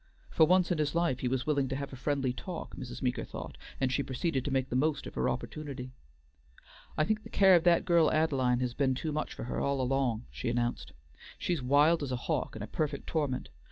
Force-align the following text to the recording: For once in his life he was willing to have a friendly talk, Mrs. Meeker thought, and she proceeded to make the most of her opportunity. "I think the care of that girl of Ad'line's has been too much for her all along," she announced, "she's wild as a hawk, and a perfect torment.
For 0.31 0.47
once 0.47 0.71
in 0.71 0.79
his 0.79 0.95
life 0.95 1.19
he 1.19 1.27
was 1.27 1.45
willing 1.45 1.67
to 1.69 1.75
have 1.75 1.93
a 1.93 1.95
friendly 1.95 2.33
talk, 2.33 2.75
Mrs. 2.75 3.03
Meeker 3.03 3.23
thought, 3.23 3.55
and 3.79 3.91
she 3.93 4.01
proceeded 4.01 4.43
to 4.43 4.49
make 4.49 4.69
the 4.69 4.75
most 4.75 5.05
of 5.05 5.13
her 5.13 5.29
opportunity. 5.29 5.91
"I 6.97 7.03
think 7.03 7.21
the 7.21 7.29
care 7.29 7.53
of 7.53 7.65
that 7.65 7.85
girl 7.85 8.07
of 8.09 8.15
Ad'line's 8.15 8.61
has 8.61 8.73
been 8.73 8.95
too 8.95 9.11
much 9.11 9.35
for 9.35 9.43
her 9.43 9.59
all 9.61 9.79
along," 9.79 10.25
she 10.31 10.49
announced, 10.49 10.91
"she's 11.37 11.61
wild 11.61 12.01
as 12.01 12.11
a 12.11 12.15
hawk, 12.15 12.55
and 12.55 12.63
a 12.63 12.67
perfect 12.67 13.05
torment. 13.05 13.49